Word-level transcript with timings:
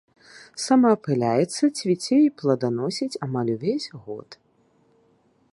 Самаапыляецца, 0.63 1.63
цвіце 1.81 2.17
і 2.23 2.33
пладаносіць 2.41 3.19
амаль 3.29 3.53
увесь 3.57 3.87
год. 4.03 4.29